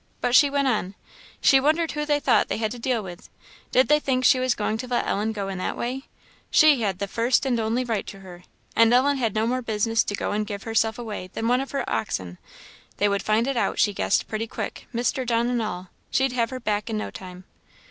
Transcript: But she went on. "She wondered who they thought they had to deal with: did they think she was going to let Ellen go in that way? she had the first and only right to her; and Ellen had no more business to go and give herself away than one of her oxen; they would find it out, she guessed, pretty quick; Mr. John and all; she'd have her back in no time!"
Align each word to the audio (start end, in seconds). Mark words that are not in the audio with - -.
But 0.19 0.33
she 0.35 0.49
went 0.49 0.67
on. 0.67 0.95
"She 1.41 1.59
wondered 1.59 1.91
who 1.91 2.07
they 2.07 2.19
thought 2.19 2.47
they 2.47 2.57
had 2.57 2.71
to 2.71 2.79
deal 2.79 3.03
with: 3.03 3.29
did 3.71 3.87
they 3.87 3.99
think 3.99 4.25
she 4.25 4.39
was 4.39 4.55
going 4.55 4.77
to 4.79 4.87
let 4.87 5.05
Ellen 5.05 5.31
go 5.31 5.47
in 5.47 5.59
that 5.59 5.77
way? 5.77 6.07
she 6.49 6.81
had 6.81 6.97
the 6.97 7.07
first 7.07 7.45
and 7.45 7.59
only 7.59 7.83
right 7.83 8.07
to 8.07 8.21
her; 8.21 8.41
and 8.75 8.91
Ellen 8.95 9.17
had 9.17 9.35
no 9.35 9.45
more 9.45 9.61
business 9.61 10.03
to 10.05 10.15
go 10.15 10.31
and 10.31 10.47
give 10.47 10.63
herself 10.63 10.97
away 10.97 11.27
than 11.33 11.47
one 11.47 11.61
of 11.61 11.69
her 11.69 11.87
oxen; 11.87 12.39
they 12.97 13.07
would 13.07 13.21
find 13.21 13.45
it 13.47 13.57
out, 13.57 13.77
she 13.77 13.93
guessed, 13.93 14.27
pretty 14.27 14.47
quick; 14.47 14.87
Mr. 14.91 15.23
John 15.23 15.47
and 15.49 15.61
all; 15.61 15.91
she'd 16.09 16.31
have 16.31 16.49
her 16.49 16.59
back 16.59 16.89
in 16.89 16.97
no 16.97 17.11
time!" 17.11 17.43